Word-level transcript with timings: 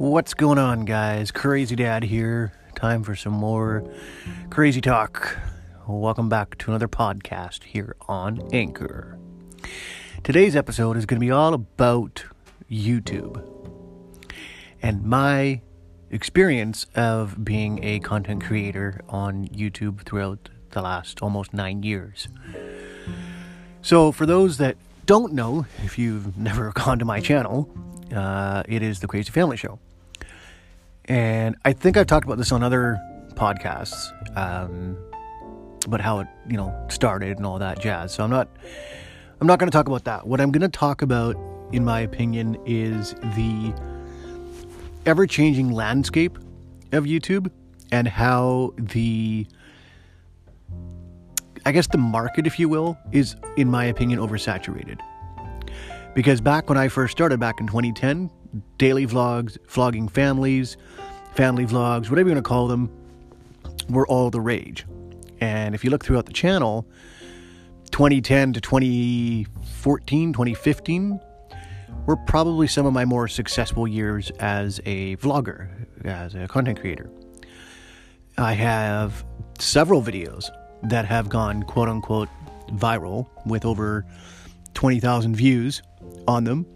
What's 0.00 0.32
going 0.32 0.56
on, 0.56 0.86
guys? 0.86 1.30
Crazy 1.30 1.76
Dad 1.76 2.04
here. 2.04 2.54
Time 2.74 3.02
for 3.02 3.14
some 3.14 3.34
more 3.34 3.84
crazy 4.48 4.80
talk. 4.80 5.36
Welcome 5.86 6.30
back 6.30 6.56
to 6.56 6.70
another 6.70 6.88
podcast 6.88 7.64
here 7.64 7.94
on 8.08 8.48
Anchor. 8.50 9.18
Today's 10.24 10.56
episode 10.56 10.96
is 10.96 11.04
going 11.04 11.20
to 11.20 11.20
be 11.20 11.30
all 11.30 11.52
about 11.52 12.24
YouTube 12.70 13.44
and 14.80 15.04
my 15.04 15.60
experience 16.08 16.86
of 16.94 17.44
being 17.44 17.84
a 17.84 18.00
content 18.00 18.42
creator 18.42 19.02
on 19.10 19.48
YouTube 19.48 20.06
throughout 20.06 20.48
the 20.70 20.80
last 20.80 21.20
almost 21.20 21.52
nine 21.52 21.82
years. 21.82 22.28
So, 23.82 24.12
for 24.12 24.24
those 24.24 24.56
that 24.56 24.78
don't 25.04 25.34
know, 25.34 25.66
if 25.84 25.98
you've 25.98 26.38
never 26.38 26.72
gone 26.72 26.98
to 27.00 27.04
my 27.04 27.20
channel, 27.20 27.68
uh, 28.16 28.62
it 28.66 28.82
is 28.82 29.00
the 29.00 29.06
Crazy 29.06 29.30
Family 29.30 29.58
Show. 29.58 29.78
And 31.10 31.56
I 31.64 31.72
think 31.72 31.96
I've 31.96 32.06
talked 32.06 32.24
about 32.24 32.38
this 32.38 32.52
on 32.52 32.62
other 32.62 33.00
podcasts, 33.34 34.12
um, 34.38 34.96
about 35.84 36.00
how 36.00 36.20
it, 36.20 36.28
you 36.48 36.56
know, 36.56 36.72
started 36.88 37.36
and 37.36 37.44
all 37.44 37.58
that 37.58 37.80
jazz. 37.80 38.14
So 38.14 38.22
I'm 38.22 38.30
not, 38.30 38.48
I'm 39.40 39.48
not 39.48 39.58
going 39.58 39.68
to 39.68 39.76
talk 39.76 39.88
about 39.88 40.04
that. 40.04 40.28
What 40.28 40.40
I'm 40.40 40.52
going 40.52 40.62
to 40.62 40.68
talk 40.68 41.02
about, 41.02 41.34
in 41.72 41.84
my 41.84 41.98
opinion, 41.98 42.56
is 42.64 43.14
the 43.34 43.74
ever-changing 45.04 45.72
landscape 45.72 46.38
of 46.92 47.06
YouTube 47.06 47.50
and 47.90 48.06
how 48.06 48.72
the, 48.78 49.48
I 51.66 51.72
guess 51.72 51.88
the 51.88 51.98
market, 51.98 52.46
if 52.46 52.56
you 52.56 52.68
will, 52.68 52.96
is, 53.10 53.34
in 53.56 53.68
my 53.68 53.86
opinion, 53.86 54.20
oversaturated. 54.20 55.00
Because 56.14 56.40
back 56.40 56.68
when 56.68 56.78
I 56.78 56.86
first 56.86 57.10
started, 57.10 57.40
back 57.40 57.58
in 57.58 57.66
2010, 57.66 58.30
daily 58.78 59.06
vlogs, 59.06 59.58
vlogging 59.68 60.10
families, 60.10 60.76
family 61.34 61.66
vlogs, 61.66 62.10
whatever 62.10 62.28
you 62.28 62.34
want 62.34 62.44
to 62.44 62.48
call 62.48 62.68
them, 62.68 62.90
were 63.88 64.06
all 64.06 64.30
the 64.30 64.40
rage. 64.40 64.86
And 65.40 65.74
if 65.74 65.84
you 65.84 65.90
look 65.90 66.04
throughout 66.04 66.26
the 66.26 66.32
channel, 66.32 66.86
2010 67.90 68.52
to 68.54 68.60
2014, 68.60 70.32
2015 70.32 71.20
were 72.06 72.16
probably 72.16 72.66
some 72.66 72.86
of 72.86 72.92
my 72.92 73.04
more 73.04 73.28
successful 73.28 73.86
years 73.86 74.30
as 74.40 74.80
a 74.86 75.16
vlogger, 75.16 75.68
as 76.04 76.34
a 76.34 76.46
content 76.48 76.80
creator. 76.80 77.10
I 78.38 78.52
have 78.52 79.24
several 79.58 80.02
videos 80.02 80.50
that 80.84 81.04
have 81.04 81.28
gone 81.28 81.62
quote 81.64 81.88
unquote 81.88 82.28
viral 82.72 83.28
with 83.44 83.64
over 83.64 84.06
20,000 84.74 85.34
views 85.34 85.82
on 86.26 86.44
them. 86.44 86.66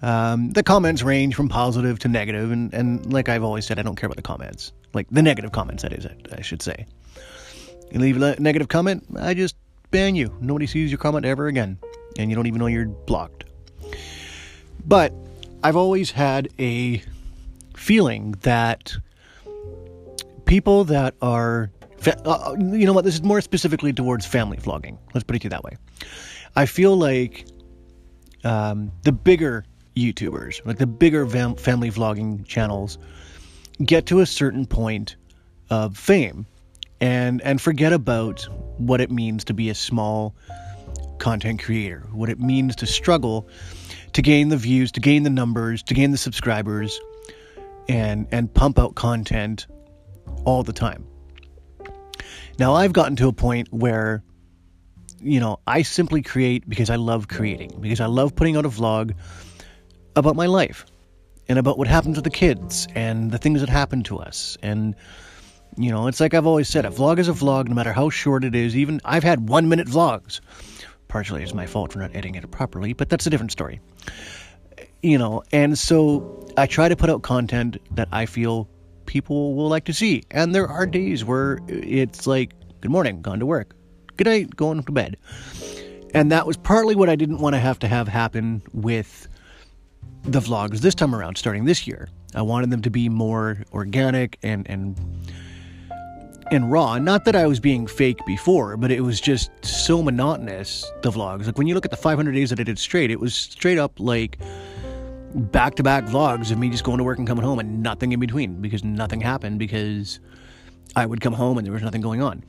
Um, 0.00 0.50
the 0.50 0.62
comments 0.62 1.02
range 1.02 1.34
from 1.34 1.48
positive 1.48 1.98
to 2.00 2.08
negative, 2.08 2.52
and, 2.52 2.72
and 2.72 3.12
like 3.12 3.28
I've 3.28 3.42
always 3.42 3.66
said, 3.66 3.78
I 3.78 3.82
don't 3.82 3.96
care 3.96 4.06
about 4.06 4.16
the 4.16 4.22
comments. 4.22 4.72
Like 4.94 5.06
the 5.10 5.22
negative 5.22 5.52
comments, 5.52 5.82
that 5.82 5.92
is, 5.92 6.06
I 6.32 6.40
should 6.40 6.62
say. 6.62 6.86
You 7.90 7.98
leave 8.00 8.20
a 8.20 8.40
negative 8.40 8.68
comment, 8.68 9.04
I 9.18 9.34
just 9.34 9.56
ban 9.90 10.14
you. 10.14 10.36
Nobody 10.40 10.66
sees 10.66 10.90
your 10.90 10.98
comment 10.98 11.24
ever 11.24 11.46
again, 11.48 11.78
and 12.16 12.30
you 12.30 12.36
don't 12.36 12.46
even 12.46 12.60
know 12.60 12.66
you're 12.66 12.86
blocked. 12.86 13.44
But 14.86 15.12
I've 15.64 15.76
always 15.76 16.12
had 16.12 16.48
a 16.58 17.02
feeling 17.74 18.32
that 18.42 18.96
people 20.44 20.84
that 20.84 21.14
are, 21.20 21.70
fa- 21.96 22.20
uh, 22.24 22.54
you 22.58 22.86
know 22.86 22.92
what, 22.92 23.04
this 23.04 23.14
is 23.14 23.22
more 23.22 23.40
specifically 23.40 23.92
towards 23.92 24.24
family 24.26 24.58
vlogging. 24.58 24.98
Let's 25.12 25.24
put 25.24 25.36
it 25.36 25.40
to 25.40 25.44
you 25.46 25.50
that 25.50 25.64
way. 25.64 25.76
I 26.54 26.66
feel 26.66 26.96
like 26.96 27.46
um, 28.44 28.92
the 29.02 29.12
bigger 29.12 29.64
YouTubers, 29.98 30.64
like 30.64 30.78
the 30.78 30.86
bigger 30.86 31.26
fam- 31.26 31.56
family 31.56 31.90
vlogging 31.90 32.46
channels, 32.46 32.98
get 33.84 34.06
to 34.06 34.20
a 34.20 34.26
certain 34.26 34.66
point 34.66 35.16
of 35.70 35.96
fame 35.96 36.46
and 37.00 37.40
and 37.42 37.60
forget 37.60 37.92
about 37.92 38.42
what 38.78 39.00
it 39.00 39.10
means 39.10 39.44
to 39.44 39.54
be 39.54 39.68
a 39.68 39.74
small 39.74 40.34
content 41.18 41.62
creator, 41.62 42.06
what 42.12 42.28
it 42.28 42.40
means 42.40 42.76
to 42.76 42.86
struggle 42.86 43.48
to 44.12 44.22
gain 44.22 44.48
the 44.48 44.56
views, 44.56 44.90
to 44.92 45.00
gain 45.00 45.22
the 45.22 45.30
numbers, 45.30 45.82
to 45.82 45.94
gain 45.94 46.10
the 46.10 46.18
subscribers 46.18 47.00
and 47.88 48.26
and 48.32 48.52
pump 48.52 48.78
out 48.78 48.94
content 48.94 49.66
all 50.44 50.62
the 50.62 50.72
time. 50.72 51.06
Now 52.58 52.74
I've 52.74 52.92
gotten 52.92 53.16
to 53.16 53.28
a 53.28 53.32
point 53.32 53.68
where 53.72 54.22
you 55.20 55.40
know, 55.40 55.58
I 55.66 55.82
simply 55.82 56.22
create 56.22 56.68
because 56.68 56.90
I 56.90 56.96
love 56.96 57.28
creating, 57.28 57.80
because 57.80 58.00
I 58.00 58.06
love 58.06 58.34
putting 58.34 58.56
out 58.56 58.64
a 58.64 58.68
vlog 58.68 59.14
about 60.18 60.36
my 60.36 60.46
life 60.46 60.86
and 61.48 61.58
about 61.58 61.78
what 61.78 61.88
happened 61.88 62.14
to 62.16 62.20
the 62.20 62.30
kids 62.30 62.86
and 62.94 63.30
the 63.30 63.38
things 63.38 63.60
that 63.60 63.68
happened 63.68 64.04
to 64.06 64.18
us. 64.18 64.58
And, 64.62 64.94
you 65.76 65.90
know, 65.90 66.06
it's 66.06 66.20
like 66.20 66.34
I've 66.34 66.46
always 66.46 66.68
said 66.68 66.84
a 66.84 66.90
vlog 66.90 67.18
is 67.18 67.28
a 67.28 67.32
vlog, 67.32 67.68
no 67.68 67.74
matter 67.74 67.92
how 67.92 68.10
short 68.10 68.44
it 68.44 68.54
is. 68.54 68.76
Even 68.76 69.00
I've 69.04 69.24
had 69.24 69.48
one 69.48 69.68
minute 69.68 69.88
vlogs. 69.88 70.40
Partially 71.08 71.42
it's 71.42 71.54
my 71.54 71.66
fault 71.66 71.92
for 71.92 72.00
not 72.00 72.10
editing 72.10 72.34
it 72.34 72.50
properly, 72.50 72.92
but 72.92 73.08
that's 73.08 73.26
a 73.26 73.30
different 73.30 73.52
story. 73.52 73.80
You 75.02 75.16
know, 75.16 75.42
and 75.52 75.78
so 75.78 76.46
I 76.56 76.66
try 76.66 76.88
to 76.88 76.96
put 76.96 77.08
out 77.08 77.22
content 77.22 77.78
that 77.92 78.08
I 78.12 78.26
feel 78.26 78.68
people 79.06 79.54
will 79.54 79.68
like 79.68 79.84
to 79.84 79.94
see. 79.94 80.24
And 80.30 80.54
there 80.54 80.68
are 80.68 80.84
days 80.84 81.24
where 81.24 81.60
it's 81.68 82.26
like, 82.26 82.52
good 82.82 82.90
morning, 82.90 83.22
gone 83.22 83.38
to 83.38 83.46
work 83.46 83.74
good 84.18 84.26
night, 84.26 84.54
going 84.54 84.82
to 84.82 84.92
bed. 84.92 85.16
And 86.12 86.30
that 86.32 86.46
was 86.46 86.56
partly 86.56 86.94
what 86.94 87.08
I 87.08 87.16
didn't 87.16 87.38
want 87.38 87.54
to 87.54 87.60
have 87.60 87.78
to 87.78 87.88
have 87.88 88.08
happen 88.08 88.62
with 88.72 89.28
the 90.24 90.40
vlogs 90.40 90.78
this 90.78 90.94
time 90.94 91.14
around, 91.14 91.36
starting 91.36 91.64
this 91.64 91.86
year. 91.86 92.08
I 92.34 92.42
wanted 92.42 92.70
them 92.70 92.82
to 92.82 92.90
be 92.90 93.08
more 93.08 93.64
organic 93.72 94.38
and 94.42 94.68
and 94.68 94.98
and 96.50 96.70
raw. 96.70 96.98
Not 96.98 97.24
that 97.26 97.36
I 97.36 97.46
was 97.46 97.60
being 97.60 97.86
fake 97.86 98.24
before, 98.26 98.76
but 98.76 98.90
it 98.90 99.00
was 99.00 99.20
just 99.20 99.50
so 99.64 100.02
monotonous. 100.02 100.90
The 101.02 101.10
vlogs, 101.10 101.46
like 101.46 101.58
when 101.58 101.66
you 101.66 101.74
look 101.74 101.84
at 101.84 101.90
the 101.90 101.96
500 101.96 102.32
days 102.32 102.50
that 102.50 102.60
I 102.60 102.62
did 102.62 102.78
straight, 102.78 103.10
it 103.10 103.20
was 103.20 103.34
straight 103.34 103.78
up 103.78 103.98
like 103.98 104.38
back 105.34 105.74
to 105.74 105.82
back 105.82 106.04
vlogs 106.04 106.50
of 106.50 106.58
me 106.58 106.70
just 106.70 106.84
going 106.84 106.98
to 106.98 107.04
work 107.04 107.18
and 107.18 107.26
coming 107.26 107.44
home 107.44 107.58
and 107.58 107.82
nothing 107.82 108.12
in 108.12 108.20
between 108.20 108.60
because 108.60 108.82
nothing 108.82 109.20
happened 109.20 109.58
because 109.58 110.20
I 110.96 111.04
would 111.04 111.20
come 111.20 111.34
home 111.34 111.58
and 111.58 111.66
there 111.66 111.72
was 111.72 111.82
nothing 111.82 112.00
going 112.00 112.22
on. 112.22 112.44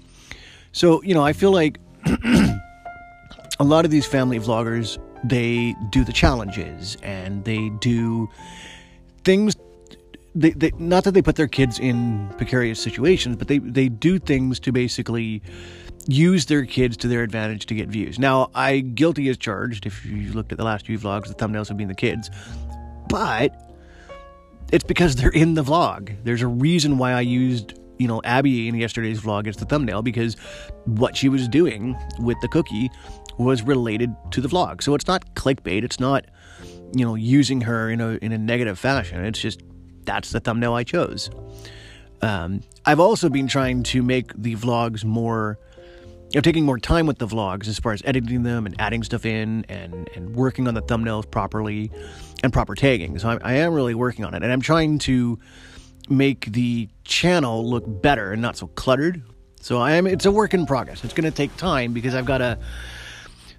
So, 0.72 1.02
you 1.04 1.14
know, 1.14 1.24
I 1.24 1.34
feel 1.34 1.52
like 1.52 1.80
a 3.60 3.64
lot 3.64 3.86
of 3.86 3.92
these 3.92 4.06
family 4.06 4.40
vloggers, 4.40 4.98
they 5.24 5.76
do 5.90 6.04
the 6.04 6.14
challenges 6.14 6.98
and 7.04 7.44
they 7.44 7.70
do 7.70 8.30
things. 9.24 9.56
They, 10.34 10.52
they, 10.52 10.72
not 10.78 11.04
that 11.04 11.12
they 11.12 11.22
put 11.22 11.36
their 11.36 11.48
kids 11.48 11.80
in 11.80 12.30
precarious 12.38 12.80
situations, 12.80 13.36
but 13.36 13.48
they, 13.48 13.58
they 13.58 13.90
do 13.90 14.18
things 14.20 14.60
to 14.62 14.72
basically 14.72 15.42
use 16.08 16.46
their 16.46 16.66
kids 16.66 16.96
to 16.98 17.08
their 17.08 17.24
advantage 17.24 17.66
to 17.66 17.76
get 17.76 17.90
views. 17.90 18.18
Now, 18.18 18.50
I 18.56 18.80
guilty 18.80 19.28
as 19.28 19.38
charged. 19.38 19.86
If 19.86 20.06
you 20.06 20.32
looked 20.32 20.52
at 20.52 20.58
the 20.58 20.64
last 20.64 20.86
few 20.86 20.98
vlogs, 20.98 21.28
the 21.28 21.34
thumbnails 21.34 21.68
have 21.68 21.78
been 21.78 21.88
the 21.90 21.96
kids, 21.96 22.30
but 23.10 23.54
it's 24.72 24.84
because 24.84 25.16
they're 25.16 25.30
in 25.30 25.56
the 25.56 25.64
vlog. 25.64 26.16
There's 26.24 26.42
a 26.42 26.48
reason 26.48 26.98
why 26.98 27.12
I 27.12 27.22
used 27.22 27.74
you 28.00 28.08
know, 28.08 28.22
Abby 28.24 28.68
in 28.68 28.76
yesterday's 28.76 29.22
vlog 29.22 29.46
as 29.48 29.58
the 29.58 29.66
thumbnail 29.66 30.02
because 30.02 30.36
what 30.86 31.16
she 31.16 31.30
was 31.30 31.48
doing 31.48 31.98
with 32.20 32.40
the 32.42 32.48
cookie 32.48 32.90
was 33.38 33.62
related 33.62 34.16
to 34.32 34.42
the 34.42 34.48
vlog. 34.48 34.82
So 34.82 34.96
it's 34.96 35.06
not 35.06 35.36
clickbait. 35.36 35.84
It's 35.84 36.00
not, 36.00 36.26
you 36.94 37.06
know, 37.06 37.16
using 37.16 37.62
her 37.62 37.90
in 37.90 38.02
a 38.02 38.12
in 38.22 38.32
a 38.32 38.38
negative 38.38 38.80
fashion. 38.80 39.24
It's 39.24 39.40
just 39.40 39.62
that's 40.06 40.32
the 40.32 40.40
thumbnail 40.40 40.74
I 40.74 40.84
chose. 40.84 41.30
Um, 42.22 42.62
I've 42.86 43.00
also 43.00 43.30
been 43.30 43.48
trying 43.48 43.84
to 43.84 44.02
make 44.02 44.34
the 44.36 44.56
vlogs 44.56 45.04
more. 45.04 45.60
I'm 46.36 46.42
taking 46.42 46.64
more 46.64 46.78
time 46.78 47.08
with 47.08 47.18
the 47.18 47.28
vlogs 47.28 47.68
as 47.68 47.80
far 47.80 47.92
as 47.92 48.02
editing 48.06 48.44
them 48.44 48.66
and 48.66 48.80
adding 48.80 49.04
stuff 49.04 49.26
in 49.26 49.66
and, 49.68 50.08
and 50.16 50.36
working 50.36 50.68
on 50.68 50.76
the 50.76 50.82
thumbnails 50.82 51.30
properly 51.30 51.92
and 52.44 52.54
proper 52.54 52.76
tagging. 52.76 53.18
So 53.18 53.30
I, 53.30 53.38
I 53.42 53.54
am 53.54 53.74
really 53.74 53.96
working 53.96 54.26
on 54.26 54.36
it. 54.36 54.44
And 54.44 54.52
I'm 54.52 54.62
trying 54.62 55.00
to 55.00 55.40
make 56.10 56.52
the 56.52 56.90
channel 57.04 57.68
look 57.70 57.84
better 58.02 58.34
and 58.34 58.42
not 58.42 58.58
so 58.58 58.68
cluttered. 58.68 59.22
So 59.62 59.80
I 59.80 59.94
am 59.94 60.08
it's 60.08 60.26
a 60.26 60.32
work 60.32 60.54
in 60.54 60.66
progress. 60.66 61.04
It's 61.04 61.14
going 61.14 61.30
to 61.30 61.36
take 61.36 61.56
time 61.58 61.94
because 61.94 62.16
I've 62.16 62.26
got 62.26 62.40
to 62.40 62.58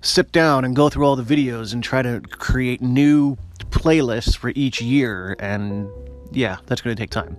sit 0.00 0.32
down 0.32 0.64
and 0.64 0.74
go 0.74 0.88
through 0.88 1.04
all 1.04 1.16
the 1.16 1.22
videos 1.22 1.72
and 1.72 1.84
try 1.84 2.02
to 2.02 2.20
create 2.20 2.80
new 2.80 3.36
playlists 3.70 4.36
for 4.36 4.52
each 4.54 4.80
year 4.80 5.36
and 5.38 5.88
yeah, 6.32 6.58
that's 6.66 6.80
going 6.80 6.96
to 6.96 7.00
take 7.00 7.10
time. 7.10 7.36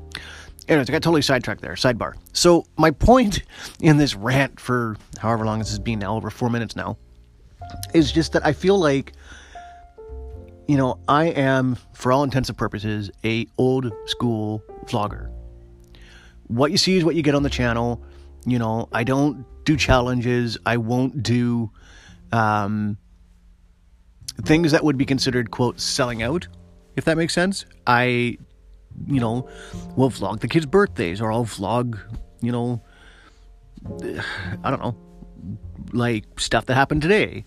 Anyways, 0.68 0.90
I 0.90 0.94
got 0.94 1.02
totally 1.02 1.22
sidetracked 1.22 1.62
there. 1.62 1.74
Sidebar. 1.74 2.14
So 2.34 2.66
my 2.78 2.92
point 2.92 3.44
in 3.80 3.98
this 3.98 4.16
rant 4.16 4.60
for 4.60 4.96
however 5.18 5.46
long 5.46 5.60
this 5.60 5.70
has 5.70 5.80
been 5.80 6.00
now, 6.00 6.16
over 6.16 6.30
four 6.30 6.50
minutes 6.50 6.76
now, 6.76 6.98
is 7.94 8.12
just 8.12 8.34
that 8.34 8.46
I 8.46 8.54
feel 8.54 8.78
like 8.78 9.14
you 10.72 10.78
know, 10.78 10.98
I 11.06 11.26
am, 11.26 11.76
for 11.92 12.14
all 12.14 12.24
intents 12.24 12.48
and 12.48 12.58
purposes, 12.58 13.12
a 13.26 13.46
old 13.58 13.92
school 14.06 14.64
vlogger. 14.86 15.30
What 16.48 16.72
you 16.72 16.78
see 16.78 16.96
is 16.96 17.04
what 17.04 17.14
you 17.16 17.24
get 17.24 17.36
on 17.36 17.44
the 17.44 17.50
channel. 17.50 18.02
You 18.46 18.58
know, 18.58 18.88
I 18.94 19.04
don't 19.04 19.46
do 19.66 19.76
challenges. 19.76 20.58
I 20.66 20.78
won't 20.78 21.24
do 21.24 21.72
um, 22.32 22.98
things 24.44 24.72
that 24.72 24.82
would 24.82 24.98
be 24.98 25.06
considered, 25.06 25.52
quote, 25.52 25.78
selling 25.78 26.24
out, 26.24 26.48
if 26.96 27.04
that 27.04 27.18
makes 27.18 27.34
sense. 27.34 27.66
I 27.86 28.38
you 29.08 29.20
know, 29.20 29.50
we'll 29.98 30.10
vlog 30.10 30.40
the 30.40 30.48
kids' 30.48 30.68
birthdays 30.68 31.20
or 31.20 31.34
I'll 31.34 31.44
vlog, 31.44 32.00
you 32.40 32.54
know, 32.54 32.82
I 34.64 34.70
don't 34.70 34.82
know, 34.82 34.96
like 35.92 36.40
stuff 36.40 36.66
that 36.68 36.76
happened 36.76 37.02
today 37.02 37.44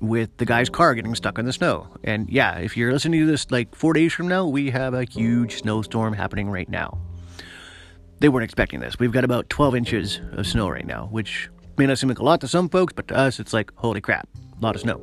with 0.00 0.36
the 0.38 0.44
guy's 0.44 0.68
car 0.68 0.94
getting 0.94 1.14
stuck 1.14 1.38
in 1.38 1.46
the 1.46 1.52
snow. 1.52 1.86
And 2.02 2.28
yeah, 2.28 2.58
if 2.58 2.76
you're 2.76 2.92
listening 2.92 3.20
to 3.20 3.26
this 3.26 3.50
like 3.50 3.74
four 3.74 3.92
days 3.92 4.12
from 4.12 4.28
now, 4.28 4.46
we 4.46 4.70
have 4.70 4.94
a 4.94 5.04
huge 5.04 5.60
snowstorm 5.60 6.12
happening 6.12 6.50
right 6.50 6.68
now. 6.68 6.98
They 8.18 8.28
weren't 8.28 8.44
expecting 8.44 8.80
this. 8.80 8.98
We've 8.98 9.12
got 9.12 9.24
about 9.24 9.48
12 9.48 9.76
inches 9.76 10.20
of 10.32 10.46
snow 10.46 10.68
right 10.68 10.86
now, 10.86 11.08
which 11.10 11.48
may 11.76 11.86
not 11.86 11.98
seem 11.98 12.08
like 12.08 12.18
a 12.18 12.24
lot 12.24 12.40
to 12.42 12.48
some 12.48 12.68
folks, 12.68 12.92
but 12.92 13.08
to 13.08 13.16
us, 13.16 13.40
it's 13.40 13.52
like, 13.52 13.72
holy 13.76 14.00
crap, 14.00 14.28
a 14.60 14.64
lot 14.64 14.74
of 14.74 14.80
snow. 14.80 15.00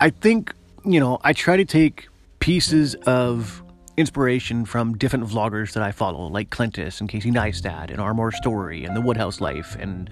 I 0.00 0.10
think, 0.10 0.52
you 0.84 0.98
know, 0.98 1.18
I 1.22 1.32
try 1.32 1.56
to 1.56 1.64
take 1.64 2.08
pieces 2.40 2.94
of 3.06 3.62
inspiration 3.96 4.64
from 4.64 4.96
different 4.96 5.26
vloggers 5.26 5.72
that 5.74 5.82
I 5.82 5.92
follow, 5.92 6.26
like 6.26 6.50
Clintus 6.50 7.00
and 7.00 7.08
Casey 7.08 7.30
Neistat 7.30 7.90
and 7.90 8.00
Armor 8.00 8.32
Story 8.32 8.84
and 8.84 8.96
The 8.96 9.00
Woodhouse 9.00 9.40
Life 9.40 9.76
and 9.78 10.10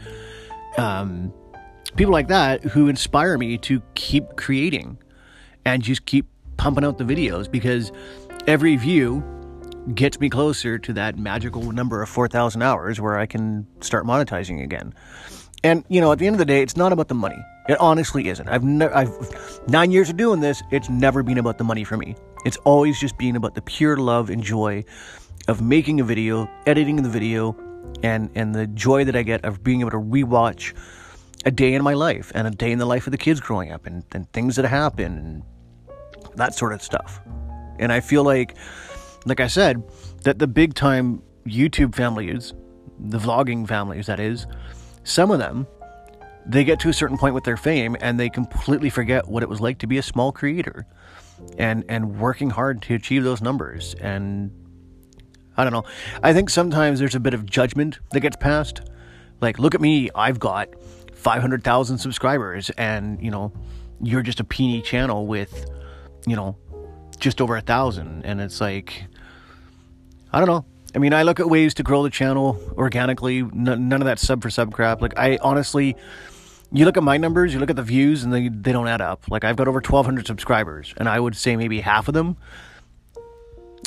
um, 0.77 1.33
people 1.97 2.13
like 2.13 2.29
that 2.29 2.63
who 2.65 2.89
inspire 2.89 3.39
me 3.39 3.59
to 3.59 3.83
keep 3.95 4.37
creating 4.37 4.99
and 5.65 5.83
just 5.83 6.05
keep 6.05 6.27
pumping 6.57 6.85
out 6.85 6.99
the 6.99 7.05
videos 7.05 7.51
because 7.51 7.93
every 8.47 8.77
view 8.77 9.25
gets 9.95 10.21
me 10.21 10.29
closer 10.29 10.79
to 10.79 10.93
that 10.93 11.19
magical 11.19 11.73
number 11.73 12.03
of 12.03 12.09
4,000 12.09 12.63
hours 12.63 13.01
where 13.01 13.19
I 13.19 13.27
can 13.27 13.67
start 13.81 14.05
monetizing 14.05 14.63
again. 14.63 14.95
And 15.63 15.85
you 15.89 16.01
know, 16.01 16.13
at 16.13 16.19
the 16.19 16.27
end 16.27 16.35
of 16.35 16.39
the 16.39 16.45
day, 16.45 16.63
it's 16.63 16.77
not 16.77 16.93
about 16.93 17.09
the 17.09 17.15
money. 17.15 17.39
It 17.69 17.79
honestly 17.81 18.29
isn't. 18.29 18.49
I've 18.49 18.65
never, 18.65 18.95
I've 18.95 19.61
nine 19.69 19.91
years 19.91 20.09
of 20.11 20.17
doing 20.17 20.41
this. 20.41 20.63
It's 20.71 20.89
never 20.89 21.23
been 21.23 21.39
about 21.39 21.59
the 21.59 21.65
money 21.65 21.85
for 21.85 21.97
me. 21.97 22.17
It's 22.45 22.57
always 22.59 22.99
just 22.99 23.19
been 23.19 23.37
about 23.37 23.55
the 23.55 23.63
pure 23.63 23.97
love 23.97 24.31
and 24.31 24.43
joy 24.43 24.85
of 25.49 25.61
making 25.61 26.01
a 26.01 26.05
video, 26.05 26.51
editing 26.67 26.97
the 26.97 27.09
video, 27.09 27.57
and 28.03 28.31
and 28.35 28.55
the 28.55 28.67
joy 28.69 29.05
that 29.05 29.15
I 29.15 29.23
get 29.23 29.45
of 29.45 29.63
being 29.63 29.81
able 29.81 29.91
to 29.91 29.99
rewatch 29.99 30.75
a 31.45 31.51
day 31.51 31.75
in 31.75 31.83
my 31.83 31.95
life 31.95 32.31
and 32.35 32.47
a 32.47 32.51
day 32.51 32.71
in 32.71 32.79
the 32.79 32.87
life 32.87 33.07
of 33.07 33.13
the 33.13 33.19
kids 33.19 33.41
growing 33.41 33.73
up 33.73 33.87
and, 33.87 34.05
and 34.13 34.31
things 34.33 34.57
that 34.57 34.65
happen 34.65 35.19
and 35.19 35.43
that 36.37 36.55
sort 36.55 36.73
of 36.73 36.83
stuff. 36.83 37.21
And 37.79 37.93
I 37.93 38.01
feel 38.01 38.25
like, 38.25 38.57
like 39.25 39.41
I 39.41 39.47
said, 39.47 39.83
that 40.23 40.39
the 40.39 40.47
big 40.47 40.75
time 40.75 41.23
YouTube 41.47 41.95
families, 41.95 42.53
the 42.99 43.19
vlogging 43.19 43.67
families, 43.67 44.07
that 44.07 44.21
is, 44.21 44.47
some 45.03 45.31
of 45.31 45.39
them, 45.39 45.67
they 46.47 46.65
get 46.65 46.81
to 46.81 46.89
a 46.89 46.93
certain 46.93 47.17
point 47.17 47.35
with 47.35 47.45
their 47.45 47.57
fame 47.57 47.97
and 48.01 48.19
they 48.19 48.29
completely 48.29 48.91
forget 48.91 49.29
what 49.29 49.43
it 49.43 49.49
was 49.49 49.61
like 49.61 49.79
to 49.79 49.87
be 49.87 49.99
a 49.99 50.03
small 50.03 50.33
creator 50.33 50.87
and 51.59 51.85
and 51.89 52.21
working 52.21 52.51
hard 52.51 52.83
to 52.83 52.95
achieve 52.95 53.25
those 53.25 53.41
numbers 53.41 53.95
and 54.01 54.51
I 55.57 55.65
don't 55.65 55.73
know. 55.73 55.85
I 56.23 56.33
think 56.33 56.49
sometimes 56.49 56.99
there's 56.99 57.15
a 57.15 57.21
bit 57.21 57.35
of 57.35 57.45
judgment 57.45 57.99
that 58.13 58.21
gets 58.21 58.37
passed. 58.37 58.81
Like, 59.41 59.59
look 59.59 59.75
at 59.75 59.81
me, 59.81 60.11
I've 60.15 60.39
got 60.39 60.69
500,000 61.21 61.99
subscribers 61.99 62.71
and, 62.71 63.23
you 63.23 63.31
know, 63.31 63.53
you're 64.03 64.23
just 64.23 64.41
a 64.41 64.45
peeny 64.45 64.83
channel 64.83 65.27
with, 65.27 65.71
you 66.27 66.35
know, 66.35 66.57
just 67.19 67.41
over 67.41 67.57
a 67.57 67.61
thousand. 67.61 68.25
And 68.25 68.41
it's 68.41 68.61
like, 68.61 69.05
I 70.33 70.39
don't 70.39 70.49
know. 70.49 70.65
I 70.95 70.99
mean, 70.99 71.13
I 71.13 71.23
look 71.23 71.39
at 71.39 71.49
ways 71.49 71.75
to 71.75 71.83
grow 71.83 72.03
the 72.03 72.11
channel 72.11 72.59
organically. 72.77 73.43
none 73.43 73.93
of 73.93 74.07
that 74.07 74.19
sub 74.19 74.43
for 74.43 74.51
sub 74.51 74.73
crap. 74.73 75.01
Like, 75.01 75.17
I 75.17 75.39
honestly, 75.41 75.95
you 76.73 76.85
look 76.85 76.97
at 76.97 77.03
my 77.03 77.17
numbers, 77.17 77.53
you 77.53 77.61
look 77.61 77.71
at 77.71 77.77
the 77.77 77.83
views, 77.83 78.25
and 78.25 78.33
they, 78.33 78.49
they 78.49 78.73
don't 78.73 78.89
add 78.89 79.01
up. 79.01 79.25
Like, 79.29 79.45
I've 79.45 79.57
got 79.57 79.69
over 79.69 79.79
1,200 79.79 80.27
subscribers, 80.27 80.95
and 80.97 81.09
I 81.09 81.21
would 81.21 81.37
say 81.37 81.57
maybe 81.57 81.81
half 81.81 82.09
of 82.09 82.15
them, 82.15 82.37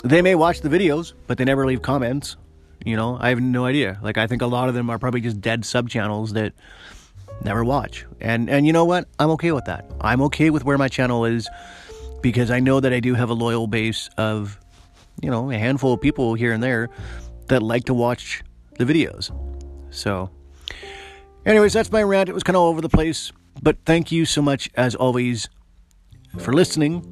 they 0.03 0.21
may 0.21 0.35
watch 0.35 0.61
the 0.61 0.69
videos, 0.69 1.13
but 1.27 1.37
they 1.37 1.45
never 1.45 1.65
leave 1.65 1.81
comments. 1.81 2.37
You 2.85 2.95
know, 2.95 3.17
I 3.19 3.29
have 3.29 3.41
no 3.41 3.65
idea. 3.65 3.99
Like, 4.01 4.17
I 4.17 4.27
think 4.27 4.41
a 4.41 4.47
lot 4.47 4.69
of 4.69 4.75
them 4.75 4.89
are 4.89 4.99
probably 4.99 5.21
just 5.21 5.41
dead 5.41 5.65
sub 5.65 5.89
channels 5.89 6.33
that 6.33 6.53
never 7.45 7.63
watch. 7.63 8.05
And 8.21 8.49
and 8.49 8.65
you 8.65 8.73
know 8.73 8.85
what? 8.85 9.07
I'm 9.19 9.29
okay 9.31 9.51
with 9.51 9.65
that. 9.65 9.89
I'm 10.01 10.21
okay 10.23 10.49
with 10.49 10.63
where 10.65 10.77
my 10.77 10.87
channel 10.87 11.25
is 11.25 11.49
because 12.21 12.49
I 12.51 12.59
know 12.59 12.79
that 12.79 12.93
I 12.93 12.99
do 12.99 13.13
have 13.15 13.29
a 13.29 13.33
loyal 13.33 13.67
base 13.67 14.09
of 14.17 14.59
you 15.21 15.29
know, 15.29 15.51
a 15.51 15.57
handful 15.57 15.93
of 15.93 16.01
people 16.01 16.33
here 16.33 16.53
and 16.53 16.63
there 16.63 16.89
that 17.47 17.61
like 17.61 17.85
to 17.85 17.93
watch 17.93 18.43
the 18.77 18.85
videos. 18.85 19.31
So 19.91 20.29
anyways, 21.45 21.73
that's 21.73 21.91
my 21.91 22.03
rant. 22.03 22.29
It 22.29 22.33
was 22.33 22.43
kind 22.43 22.55
of 22.55 22.63
all 22.63 22.69
over 22.69 22.81
the 22.81 22.89
place, 22.89 23.31
but 23.61 23.77
thank 23.85 24.11
you 24.11 24.25
so 24.25 24.41
much 24.41 24.69
as 24.75 24.95
always 24.95 25.49
for 26.39 26.53
listening. 26.53 27.09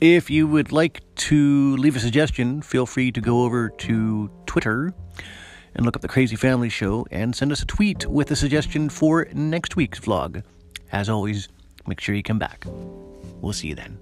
If 0.00 0.30
you 0.30 0.48
would 0.48 0.72
like 0.72 1.00
to 1.14 1.76
leave 1.76 1.96
a 1.96 2.00
suggestion, 2.00 2.60
feel 2.60 2.86
free 2.86 3.12
to 3.12 3.20
go 3.20 3.44
over 3.44 3.68
to 3.68 4.30
Twitter 4.46 4.92
and 5.74 5.84
look 5.84 5.96
up 5.96 6.02
the 6.02 6.08
Crazy 6.08 6.36
Family 6.36 6.68
Show 6.68 7.06
and 7.10 7.34
send 7.34 7.52
us 7.52 7.62
a 7.62 7.66
tweet 7.66 8.06
with 8.06 8.30
a 8.30 8.36
suggestion 8.36 8.88
for 8.88 9.28
next 9.32 9.76
week's 9.76 10.00
vlog. 10.00 10.42
As 10.90 11.08
always, 11.08 11.48
make 11.86 12.00
sure 12.00 12.14
you 12.14 12.22
come 12.22 12.38
back. 12.38 12.66
We'll 13.40 13.52
see 13.52 13.68
you 13.68 13.74
then. 13.74 13.98